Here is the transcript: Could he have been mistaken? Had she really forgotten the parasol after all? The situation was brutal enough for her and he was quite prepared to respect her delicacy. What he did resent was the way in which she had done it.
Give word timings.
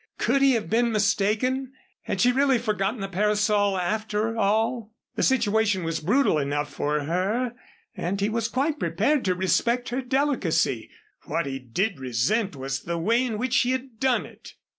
Could 0.17 0.41
he 0.41 0.53
have 0.53 0.67
been 0.67 0.91
mistaken? 0.91 1.73
Had 2.01 2.21
she 2.21 2.31
really 2.31 2.57
forgotten 2.57 3.01
the 3.01 3.07
parasol 3.07 3.77
after 3.77 4.35
all? 4.35 4.91
The 5.13 5.21
situation 5.21 5.83
was 5.83 5.99
brutal 5.99 6.39
enough 6.39 6.73
for 6.73 7.03
her 7.03 7.51
and 7.95 8.19
he 8.19 8.27
was 8.27 8.47
quite 8.47 8.79
prepared 8.79 9.23
to 9.25 9.35
respect 9.35 9.89
her 9.89 10.01
delicacy. 10.01 10.89
What 11.25 11.45
he 11.45 11.59
did 11.59 11.99
resent 11.99 12.55
was 12.55 12.79
the 12.81 12.97
way 12.97 13.23
in 13.23 13.37
which 13.37 13.53
she 13.53 13.73
had 13.73 13.99
done 13.99 14.25
it. 14.25 14.55